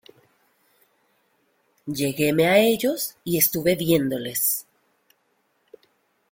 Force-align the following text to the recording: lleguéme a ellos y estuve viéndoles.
lleguéme 1.85 2.47
a 2.47 2.57
ellos 2.57 3.15
y 3.23 3.37
estuve 3.37 3.75
viéndoles. 3.75 4.65